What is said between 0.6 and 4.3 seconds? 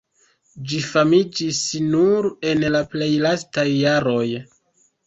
Ĝi famiĝis nur en la plej lastaj jaroj.